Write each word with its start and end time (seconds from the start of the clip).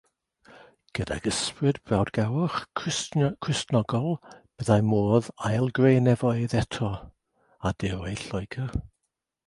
Gydag 0.99 1.27
ysbryd 1.31 1.79
brawdgarwch 1.89 2.55
Cristionogol 2.79 4.09
byddai 4.31 4.81
modd 4.89 5.31
ail 5.51 5.71
greu'r 5.81 6.03
nefoedd 6.09 6.57
eto 6.65 6.93
ar 7.69 7.81
diroedd 7.87 8.27
Lloegr. 8.33 8.79